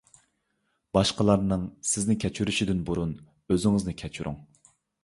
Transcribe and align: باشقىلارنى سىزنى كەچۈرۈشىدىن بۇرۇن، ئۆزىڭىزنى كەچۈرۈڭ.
باشقىلارنى 0.97 1.59
سىزنى 1.91 2.17
كەچۈرۈشىدىن 2.25 2.83
بۇرۇن، 2.89 3.17
ئۆزىڭىزنى 3.31 3.99
كەچۈرۈڭ. 4.03 4.43